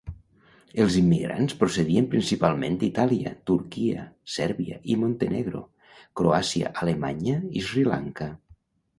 [0.83, 5.61] Els immigrants procedien principalment d'Itàlia, Turquia, Sèrbia i Montenegro,
[6.23, 8.31] Croàcia, Alemanya i Sri Lanka.